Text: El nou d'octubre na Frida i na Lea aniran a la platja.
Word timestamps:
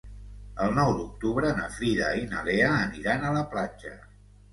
El 0.67 0.71
nou 0.77 0.93
d'octubre 0.99 1.51
na 1.59 1.67
Frida 1.75 2.07
i 2.21 2.23
na 2.31 2.41
Lea 2.47 2.71
aniran 2.79 3.29
a 3.29 3.35
la 3.37 3.45
platja. 3.53 3.93